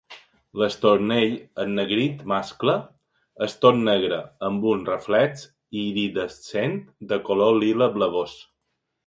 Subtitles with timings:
[0.59, 2.75] L'estornell ennegrit mascle
[3.49, 5.45] és tot negre amb un reflex
[5.83, 6.75] iridescent
[7.13, 8.37] de color lila blavós.